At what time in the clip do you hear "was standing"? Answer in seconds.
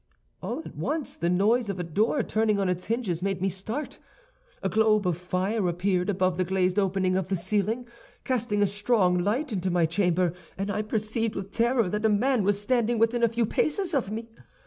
12.43-12.97